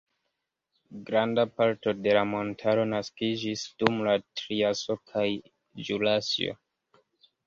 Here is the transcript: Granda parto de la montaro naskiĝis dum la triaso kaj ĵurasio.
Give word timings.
Granda 1.09 1.43
parto 1.57 1.91
de 2.05 2.15
la 2.17 2.23
montaro 2.29 2.85
naskiĝis 2.93 3.65
dum 3.83 3.99
la 4.07 4.13
triaso 4.41 4.97
kaj 5.13 5.27
ĵurasio. 5.91 6.57